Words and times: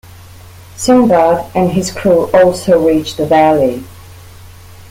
Sinbad 0.77 1.45
and 1.53 1.73
his 1.73 1.91
crew 1.91 2.23
also 2.33 2.83
reach 2.87 3.17
the 3.17 3.25
valley. 3.27 3.83